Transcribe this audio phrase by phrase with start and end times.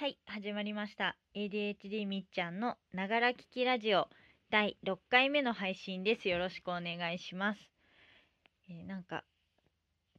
[0.00, 1.14] はい、始まりました。
[1.34, 4.08] ADHD みっちゃんのながら聞きラジオ
[4.48, 6.26] 第6回目の配信です。
[6.30, 7.60] よろしくお願いします。
[8.70, 9.24] えーなんか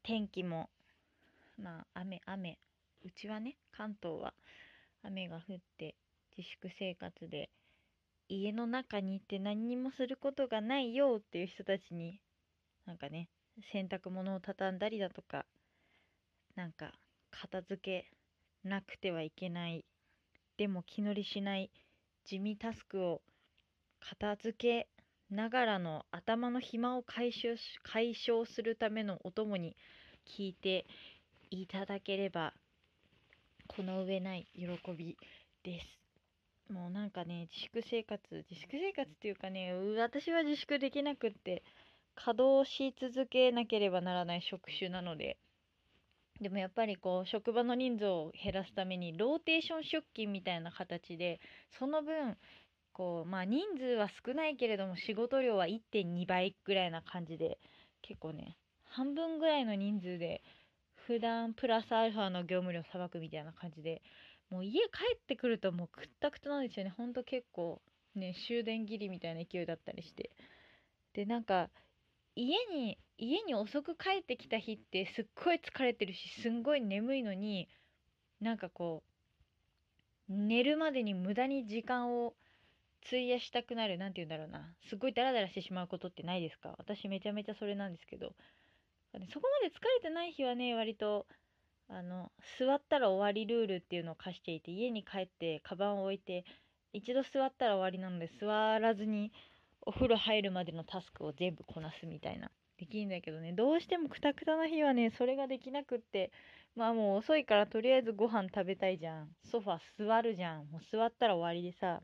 [0.04, 0.70] 天気も
[1.58, 2.60] まあ雨雨
[3.04, 4.36] うちはね関東は
[5.02, 5.96] 雨が降って
[6.38, 7.50] 自粛生活で
[8.30, 12.22] 家の中に行って何にもすることがないよっていう人たちに
[12.86, 13.30] なんかね
[13.74, 15.48] 洗濯物を畳んだりだとか
[16.56, 16.92] なんか
[17.32, 18.21] 片付け
[18.64, 19.86] なくてはいけない。
[20.58, 21.72] でも気乗りしない。
[22.26, 23.22] 地味タスクを
[24.00, 24.88] 片付け
[25.30, 29.76] ながらの頭の暇を解消し解消するためのお供に
[30.28, 30.86] 聞いて
[31.50, 32.54] いただければ
[33.68, 35.18] この上ない喜び
[35.64, 36.02] です。
[36.72, 41.64] もうなんかね自粛生活自粛生活っていうかね私は自粛できなくって
[42.16, 45.38] 稼働し続けなければならない職種なので
[46.42, 51.40] でもやっぱりこう職場の人数を減らすためにローテーション出勤みたいな形で
[51.78, 52.36] その分
[52.94, 57.60] こうまあ人数は少ないけれども仕事量は1.2倍ぐらいな感じで
[58.02, 60.42] 結構ね半分ぐらいの人数で
[61.08, 64.02] 普段プラスアルファの業務量さばくみたいな感じで
[64.50, 66.94] もう家帰ってくるともうくったくたなんですよね。
[66.98, 67.82] ほんと結構
[68.16, 70.32] ね終電切りみたいな勢いだったりして。
[71.14, 71.70] でなんか
[72.36, 77.68] 家に家に遅く帰ってきた日ってすっごい疲れてるしすんごい眠いのに
[78.40, 79.04] なんかこ
[80.30, 82.34] う寝るまでに無駄に時間を
[83.06, 84.74] 費やしたくなるなんて言うんだろうな。
[84.88, 86.76] すっごいダラダラしてしまうことってないですか？
[86.78, 88.34] 私めちゃめちゃそれなんですけど。
[89.34, 91.28] そこまで疲れてない日はね割と
[91.90, 96.46] あの座ったら終わりルールっていうのを課していて家に帰ってカバンを置いて
[96.94, 98.48] 一度座ったら終わりなので座
[98.80, 99.34] らずに
[99.82, 102.52] お風呂入るまでのタスクを全部こなすみたいな。
[102.78, 103.54] できるんだけどね。
[103.54, 106.32] どうしてもクタクタな日はねそれができなくって。
[106.76, 109.30] まあもう遅いからとりあえずご飯食べたいじゃん。
[109.44, 110.68] ソファ座るじゃん。
[110.68, 112.02] もう座ったら終わりでさ。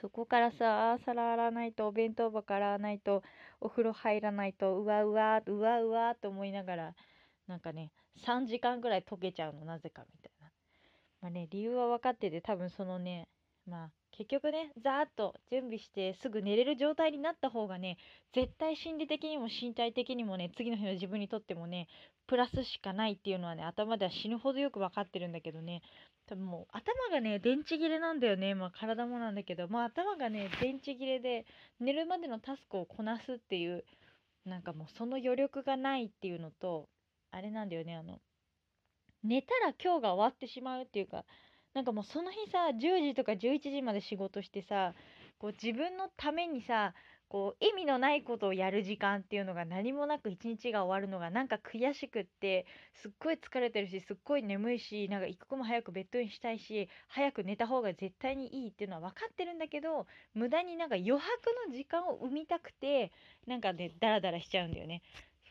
[0.00, 3.22] そこからさあ皿洗わないとお弁当箱洗わないと
[3.60, 6.94] お風呂入らないとうわうわうわうわと思いながら
[7.46, 7.92] なんかね
[8.24, 9.64] 3時間ぐらい溶けちゃうの。
[9.64, 10.50] なぜかみたいな。
[11.20, 13.28] まあね理由は分かってて多分そのね
[13.66, 17.96] まあ結局ねざーっと準備してすぐ寝れる状態になった方がね
[18.34, 21.88] 絶対心理的にも身体的にもね次の日の自分にとってもね
[22.26, 25.82] プラスしかないっていうのはね頭では死ぬほどよく分かってるんだけどね。
[26.26, 28.54] 多分もう頭がね電池切れなんだよね。
[28.54, 29.66] まあ体もなんだけど。
[29.68, 31.44] まあ頭がね電池切れで
[31.80, 33.84] 寝るまでのタスクをこなすっていう
[34.44, 36.88] なんかもうその余力がないっていうのと
[37.32, 37.96] あれなんだよね。
[37.96, 38.20] あの
[39.22, 41.24] 寝たら今日が終わってしまうっていうか
[41.74, 44.94] なんかもうその日さ10時とか11時まで仕事してさ
[45.38, 46.94] こう自分のためにさ
[47.30, 61.20] こう意味のないことをやる時間っていうのが何もなく一日が終わるのがなんか悔しくってすっごい疲れてるしすっごい眠いしなんか一刻も早くベッドインしたいし早く寝た方が絶対にいいっていうのは分かってるんだけど無駄になんか余白
[61.68, 63.12] の時間を生みたくて
[63.46, 65.00] なんかねダラダラしちゃうんだよね。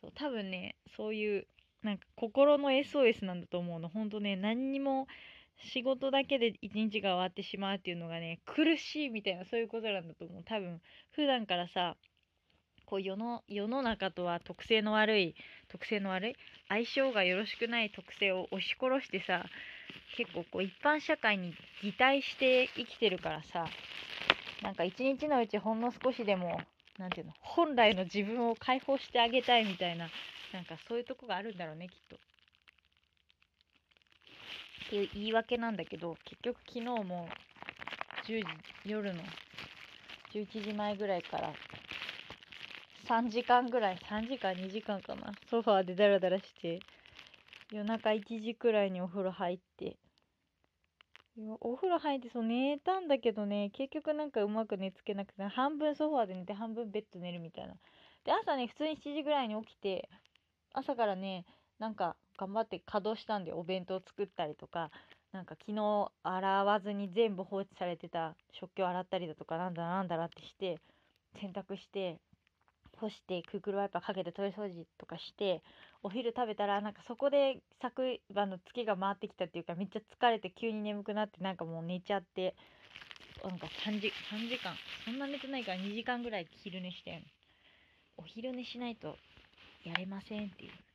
[0.01, 1.47] そう多分ねそういう
[1.81, 3.87] なんか心の SOS なんだと思うの。
[3.87, 5.07] ほんとね何にも
[5.61, 10.81] 仕事だけで一日が終わってしまうっていうのがね苦しいみたいなそういうことなんだと思う多分
[11.11, 11.95] 普段からさ
[12.85, 15.35] こう世の世の中とは特性の悪い
[15.67, 16.35] 特性の悪い
[16.69, 19.45] 相性がよろしくない特性を押し殺してさ
[20.17, 21.53] 結構こう一般社会に
[21.83, 23.65] 擬態して生きてるからさ
[24.63, 26.59] なんか一日のうちほんの少しでも
[26.97, 30.09] なんていうの本来の自分を解放してあげたいみたいな
[30.51, 32.17] なんかそういうとこがあるんだろうねきっと。
[34.89, 37.29] って言い訳なんだけど結局昨日も
[38.27, 38.45] 10時
[38.85, 39.21] 夜の
[40.33, 41.53] 11時前ぐらいから
[43.07, 46.79] 3時間ぐらい3時間2時間かなソファーでダラダラして
[47.71, 49.97] 夜中1時くらいにお風呂入って
[51.61, 57.75] お風呂入ってそう寝たんだけどね結局なんかうまく寝つけなくて半分ソファーで寝て半分ベッド寝るみたいな。
[58.25, 60.09] で朝ね普通に7時ぐらいに起きて
[60.73, 61.45] 朝からね
[61.77, 64.91] なんか頑張って稼働したんでお弁当作ったりとか
[65.33, 70.79] なんか昨日洗わずに全部放置されてた食器を洗ったりだとかなんだなんだらってして
[71.41, 72.17] 洗濯して
[72.97, 75.61] 干してクークルワイパーかけてトイレ掃除とかして
[76.01, 82.55] お昼食べたらなんかそこで昨晩の月が回ってきたっていうかめっちゃ疲れて急に眠くなってなんかもう寝ちゃって
[83.43, 84.73] なんか3時 ,3 時間
[85.05, 87.21] そんな寝てないから2時間ぐらい昼寝して
[88.17, 89.15] お昼寝しないと
[89.85, 90.88] やれませんっていう。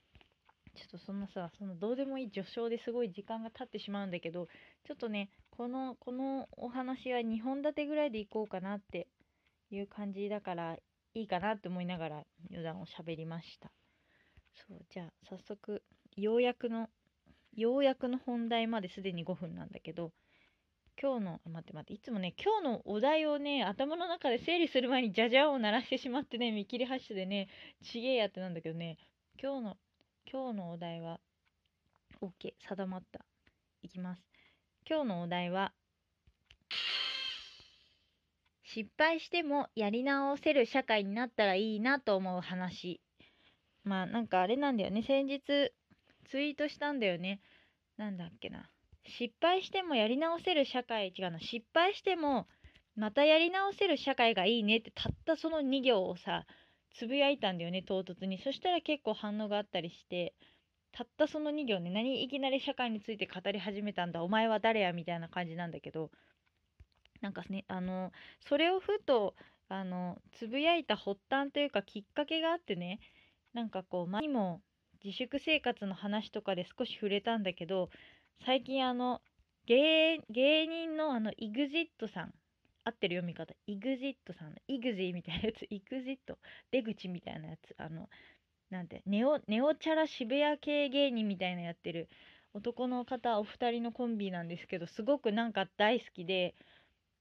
[0.74, 4.48] ちょっとそんなさそのどうでもいい序章ですごい時間が経ってしまうんだけど
[4.86, 9.08] ちょっとねこのこのお話は2本立てぐらいでいこうかなって
[9.70, 10.76] いう感じだから
[11.14, 13.70] いいかなって思いながら余談を喋りました。
[14.68, 15.82] そうじゃあ早速
[16.16, 16.88] ようやくの
[17.56, 20.12] ようやくの本題まですでに5分なんだけど
[21.00, 27.48] 今日の待って待っていつもね今日のお題をね頭の中で整理する前にじゃじゃんを鳴らしてしまってね見切り発車でね
[27.82, 28.96] ちげえやってなんだけどね
[29.42, 29.76] 今日の
[30.30, 31.20] 今日のお題は
[32.20, 33.24] OK 定まった。
[33.82, 34.22] いきます。
[34.88, 35.72] 今日のお題は
[38.64, 43.00] 失敗してもやり直せる社会になったらいいなと思う話。
[43.84, 45.02] まあなんかあれなんだよね。
[45.02, 45.40] 先日
[46.30, 47.40] ツイートしたんだよね。
[47.96, 48.70] なんだっけな。
[49.06, 51.38] 失敗してもやり直せる社会違うな。
[51.38, 52.48] 失敗しても
[52.96, 56.46] またやり直せる社会がいいねってたったその2行をさ
[56.94, 58.38] つぶやいたんだよね唐突に。
[58.38, 60.34] そしたら結構反応があったりして
[60.92, 66.10] たったその2行ね何いきなり社会について語り始めたんだお前は誰やみたいな感じなんだけど
[67.20, 68.12] なんかねあの
[68.48, 69.34] それをふと
[69.68, 73.00] あのつぶやいた発端というかきっかけがあってね
[73.54, 74.60] なんかこう前にも
[75.04, 77.90] 自粛生活の話とかで少し触れたんだけど
[78.46, 79.20] 最近あの
[79.66, 82.34] 芸芸人のあの EXIT さん
[82.84, 83.54] 合ってる読み方。
[83.66, 85.62] EXIT さんの EXI みたいなやつ。
[85.70, 86.36] EXIT
[86.70, 87.74] 出口みたいなやつ。
[87.78, 88.08] あの
[88.70, 92.08] なんてネオネオチャラ渋谷系芸人みたいなやってる。
[92.54, 96.54] 男の方お二人のコンビなんですけどすごくなんか大好きで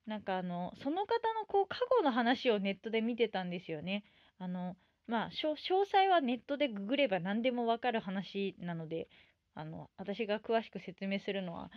[0.06, 4.04] なんかあのその方のこう過去の話をネットで見てたんですよね。
[4.38, 4.75] あの
[5.07, 9.07] まあ詳細はネットでググれば何でもわかる話なので
[9.56, 11.71] あの私が詳しく説明するのは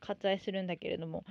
[0.00, 1.24] 割愛するんだけれども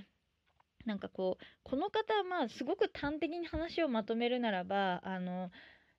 [0.86, 5.52] なんかこうこの方はまあすごく端的に話をまとめるならばあの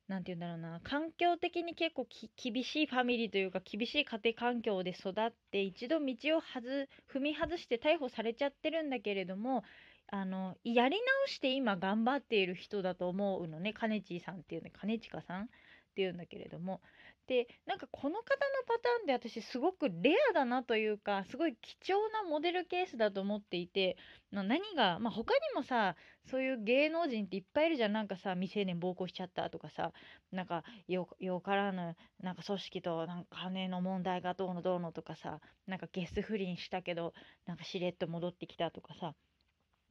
[0.08, 2.06] 何て言うんだろうな環境的に結構
[2.36, 6.06] 厳しいファミリーというか厳しい家庭環境で育って一度道を
[6.40, 9.64] 踏み外して逮捕されちゃってるんだけれども
[10.12, 13.74] あのやり直して今頑張っている人だと思うのね。
[13.74, 15.46] 兼近さんっていうね兼近さんっ
[15.96, 16.80] ていうんだけれども。
[17.26, 18.26] でなんかこの方の
[18.66, 23.96] パターンで私すごくレアだなというかすごい貴重なモデルケースだと思っていて
[24.30, 25.96] 何が、まあ、他にもさ
[26.30, 27.92] そういう芸能人っていっぱいいるじゃん。
[27.92, 29.92] なんかさ未成年暴行しちゃったとかさ
[30.32, 37.12] なんかよよからぬなんか組織となんか金の問題がどうのどうのとかさなんかゲス不倫したけど
[37.46, 39.14] なんかしれっと戻ってきたとかさ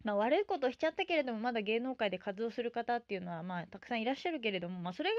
[0.06, 5.16] まあ、悪いことをしちゃったけれどもまだ芸能界で活動する方っていうのはまあたくさんいらっしゃるけれども、まあ、それが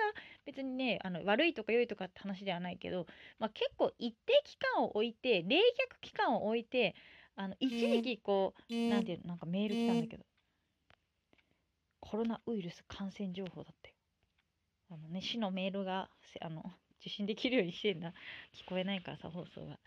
[0.46, 3.06] 別にねあの悪いとか良いとかって話ではないけど、
[3.38, 5.60] まあ、結構一定期間を置いて冷却
[6.00, 6.94] 期間を置いて
[7.34, 10.24] あの一時期こう何ていうのなんかメール来たんだけど
[12.00, 13.92] コロナウイルス感染情報だって。
[14.88, 16.08] あのね市のメールが
[16.40, 16.62] あの
[17.00, 18.12] 受信できるようにしてんだ。
[18.54, 19.80] 聞こえないからさ放送が。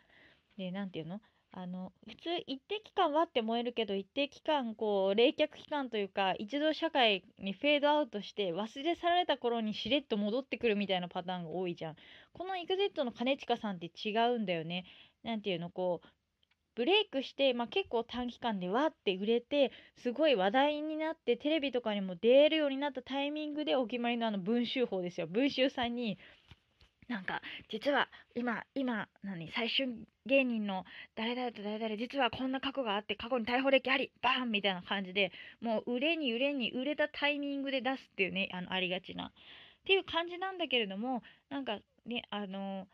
[0.58, 1.22] で何ていうの？
[1.52, 11.96] あの普通一定期間はって燃えるけど一定期間こう冷却期間というか一度社会にフェードアウトして忘れ去られた頃にしれっと戻ってくるみたいなパターンが多いじゃん。
[12.34, 14.86] この EXIT の兼近さんって違うんだよね。
[15.24, 16.08] 何ていうのこう
[16.76, 25.28] ブレイクして、まあ、結構短期間でわって売れてすごい話題になってテレビとかにも出るようになったタイミングでお決まりのあの文集法ですよ。
[25.28, 26.18] 文集さんに
[27.10, 27.42] なんか
[27.72, 29.88] 実は今今何最終
[30.28, 30.86] 芸人の
[31.16, 39.26] 誰々と誰々実はこんな過去があって過去に逮捕歴ありバーンみたいな感じでもう売れに売れに売れたタイミングで出すっていうねあのありがちな。
[39.26, 39.32] っ
[39.88, 42.86] ていう感じなんだけれどもなんかねあの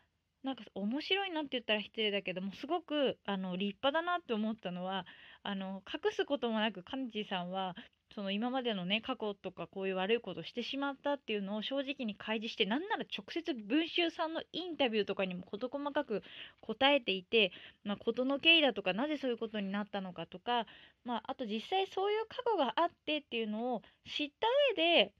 [0.42, 5.04] なんか面白いなって言ったら失礼だけどもすごくあの立派だなって思ったのは
[5.42, 7.74] あの隠すこともなくカンジさんは
[8.16, 16.22] その今までのね過去とかこういう悪いことをしてしまったっていうのを正直に開示してなんなら直接文集さんのインタビューとかにも事細かく
[16.62, 17.52] 答えていて、
[17.84, 20.64] まあ、事の経緯だとかなぜそういうことになったのかとか、
[21.04, 25.12] まあ、あと実際そういう過去があってっていうのを知った上で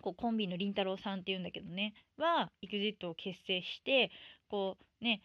[0.00, 4.10] こうコンビのりんたろーさんっていうんだけどねは EXIT を結成して
[4.48, 5.20] こうね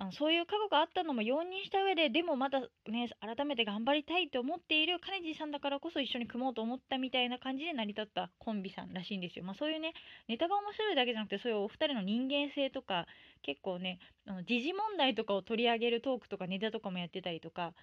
[0.00, 9.44] あのそういう過去があったのも容認した上ででもまだね改めて頑張りたいと思っているカネジさんだからこそ一緒に組もうと思ったみたいな感じで成り立ったコンビさんらしいんですよ。
[9.44, 9.92] まあ、そういうね
[10.28, 13.06] ネタが面白いだけじゃなくてそういうお二人の人間性とか
[13.42, 17.74] 結構ねあの時事問題とかを取り上げるトークとかネタとかもやってたりとか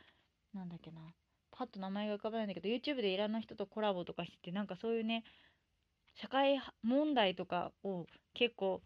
[0.54, 1.02] なんだっけな
[1.52, 5.26] パッと名前が浮かばないんだけど YouTube でいろんな人とコラボとかしててなんかそういうね
[6.22, 8.82] 社会問題とかを結構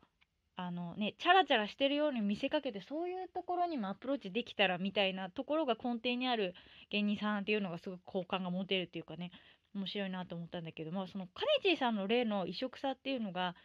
[0.62, 6.54] あのねチャラチャラしてるように見せかけてそういうところにもアプローチできたらみたいなところが根底にある
[6.89, 9.32] 芸人さんっていうのがすごく好感が持てるっていうかね
[9.74, 13.56] 面白いなと思ったんだけどまあそのカネチーさんの例の異色さっていうのが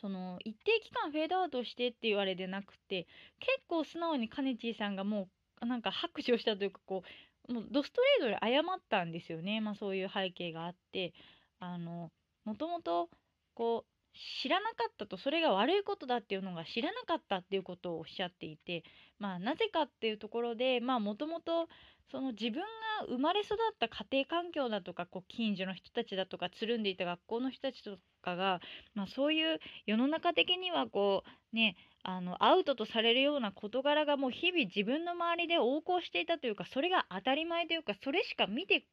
[0.00, 3.08] その一定期間フェードアウトしてって言われでなくて
[3.40, 5.26] 結構素直にカネチーさんがも
[5.60, 7.02] うなんか拍手をしたというかこ
[7.48, 9.60] うもうドストレートで謝ったんですよね。
[9.60, 11.12] まあそういう背景があって
[11.58, 12.12] あの
[12.44, 13.08] もともと
[13.54, 13.97] こう
[14.42, 18.82] 知らなかったとそれが悪いことだっていうのが知らなかったっていうことをおっしゃっていて
[19.18, 21.68] まあなぜかっていうところでまあもともと
[22.10, 28.60] その自分が生まれ育った家庭環境だとかこう近所の人たちだとかつるんでいた学校の人たちとかが、
[28.94, 31.22] まあ、そういう世の中的にはこ
[31.52, 38.86] うねあのアウトとされるような事柄がもう日々自分の周りで横行していたというかそれが当たり前というかそれしか見て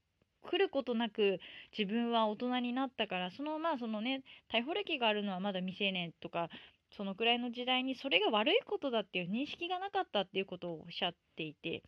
[0.46, 1.40] 来ることなく
[1.78, 4.24] 自分は大人になったからそのまあそのね
[4.54, 6.50] 逮捕歴があるのはまだ未成年とか
[6.96, 11.84] そのくらいの時代にそれが悪いことだっていう認識がなかったっていうことをおっしゃっていて。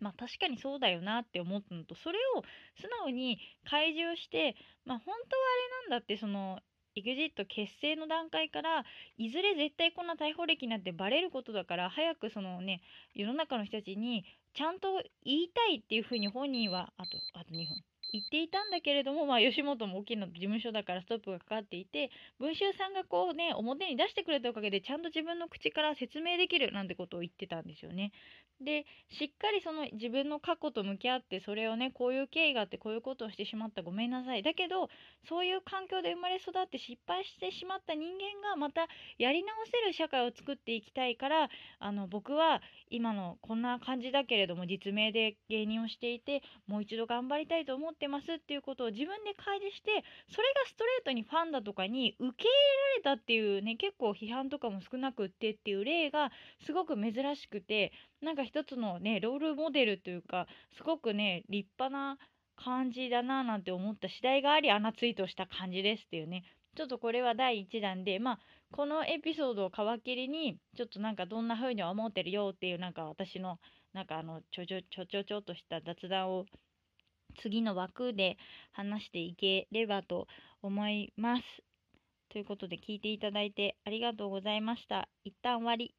[0.00, 2.42] まあ確かにそうだよなって思ったのとそれを
[2.80, 3.36] 素直に
[3.68, 4.54] 開示をして
[4.84, 5.42] まあ本当は
[5.82, 6.60] あれなんだってその
[6.98, 8.84] EXIT 結成の段階から
[9.16, 12.80] いずれ絶対こんな逮捕歴なんてバレることだから早くそのね
[13.14, 14.24] 世の中の人たちに
[14.54, 28.12] ちゃんと言いたいっていうふうに本人はあとあと2分言っていたんだけれども、まあ、吉本も大きな事務所だからストップがかかっていて文集さんがこうね表に出してくれたおかげでちゃんと自分の口から説明できるなんてことを言ってたんですよね。
[28.60, 34.88] でしっかりその自分の過去と向き合ってそれをねこういう経緯があってこういうことをしてしまったごめんなさいだけど
[35.28, 38.88] そういう環境で生まれ育って失敗してしまった人間がまた
[39.18, 41.48] やり直せる社会を作っていきたいから
[41.78, 42.60] あの僕は
[42.90, 49.90] 今のこんな感じだけれども実名で芸人をしていてもう一度頑張りたいと思っててますっていうことを自分で開示して
[50.30, 52.50] それがストレートにファンだとかに受け入
[53.02, 56.30] れられたっていうね結構批判とかも少なくってっていう例が
[56.64, 62.18] すごく珍しくてなんか一つのねロールモデルというかすごくね立派な
[62.56, 66.44] 感じだななんて思った次第があり穴ツイートした感じですっていうね。
[66.76, 68.38] ちょっとこれは第1弾でまあ
[68.70, 73.58] このエピソードを皮切りにちょっとなんかどんな風に思ってるよっていうなんか私の
[73.92, 76.44] なんかあのちょちょちょちょちょとした雑談を
[77.38, 78.36] 次の枠で
[78.72, 80.26] 話していければと
[80.62, 81.42] 思います。
[82.30, 85.08] ということで聞いていただいてありがとうございました。
[85.24, 85.94] 一旦終わり。